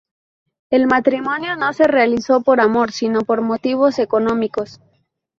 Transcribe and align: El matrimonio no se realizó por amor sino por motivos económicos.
El 0.71 0.87
matrimonio 0.87 1.55
no 1.55 1.73
se 1.73 1.83
realizó 1.85 2.41
por 2.41 2.59
amor 2.59 2.91
sino 2.91 3.21
por 3.21 3.41
motivos 3.41 3.99
económicos. 3.99 4.79